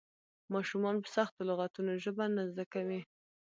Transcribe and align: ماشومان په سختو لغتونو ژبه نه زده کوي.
ماشومان 0.53 0.95
په 1.03 1.07
سختو 1.15 1.41
لغتونو 1.49 1.91
ژبه 2.03 2.25
نه 2.35 2.43
زده 2.51 2.65
کوي. 2.73 3.01